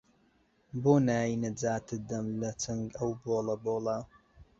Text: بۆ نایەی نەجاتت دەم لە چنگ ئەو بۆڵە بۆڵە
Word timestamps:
بۆ 0.81 0.93
نایەی 1.07 1.39
نەجاتت 1.43 2.01
دەم 2.09 2.27
لە 2.41 2.51
چنگ 2.63 2.85
ئەو 2.97 3.11
بۆڵە 3.23 3.55
بۆڵە 3.63 3.97